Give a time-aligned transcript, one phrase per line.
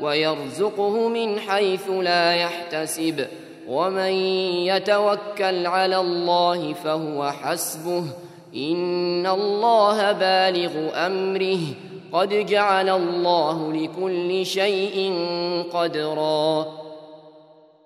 [0.00, 3.26] ويرزقه من حيث لا يحتسب.
[3.68, 4.12] ومن
[4.66, 8.04] يتوكل على الله فهو حسبه.
[8.56, 11.58] إن الله بالغ أمره.
[12.12, 15.12] قد جعل الله لكل شيء
[15.72, 16.66] قدرا.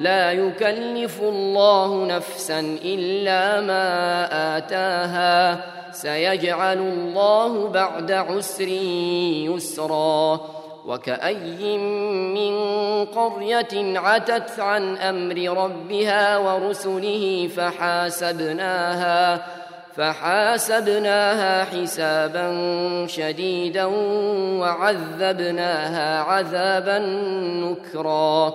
[0.00, 3.86] لا يكلف الله نفسا إلا ما
[4.56, 5.60] آتاها.
[5.92, 8.68] سيجعل الله بعد عسر
[9.48, 10.40] يسرا.
[10.86, 11.78] وكأي
[12.34, 12.54] من
[13.04, 19.46] قرية عتت عن أمر ربها ورسله فحاسبناها
[19.96, 22.46] فحاسبناها حسابا
[23.06, 23.84] شديدا
[24.60, 26.98] وعذبناها عذابا
[27.64, 28.54] نكرا.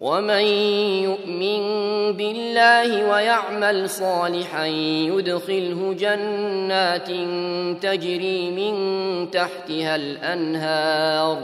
[0.00, 0.44] ومن
[1.02, 1.62] يؤمن
[2.12, 4.66] بالله ويعمل صالحا
[5.10, 7.10] يدخله جنات
[7.82, 8.74] تجري من
[9.30, 11.38] تحتها الانهار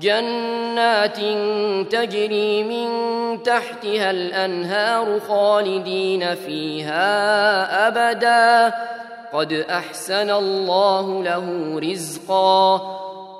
[0.00, 1.16] جنات
[1.92, 2.88] تجري من
[3.42, 7.08] تحتها الانهار خالدين فيها
[7.88, 8.74] ابدا
[9.32, 13.02] قد احسن الله له رزقا